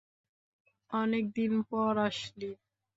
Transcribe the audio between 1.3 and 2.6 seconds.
দিন পড় আসলি।